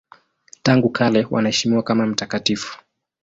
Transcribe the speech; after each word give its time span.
Tangu 0.63 0.89
kale 0.89 1.27
wanaheshimiwa 1.31 1.83
kama 1.83 2.05
mtakatifu. 2.05 2.79